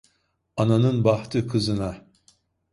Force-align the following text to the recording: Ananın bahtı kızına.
Ananın 0.57 1.03
bahtı 1.03 1.47
kızına. 1.47 2.05